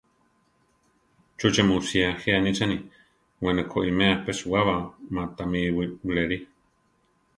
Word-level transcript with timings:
¿Chúche 1.37 1.61
mu 1.67 1.77
sía 1.89 2.09
je 2.21 2.29
anichani: 2.39 2.77
we 3.43 3.49
ne 3.55 3.63
koʼiméa 3.71 4.13
peʼsuwaba 4.25 4.75
ma 5.13 5.23
tamí 5.35 5.59
buléli? 6.03 6.37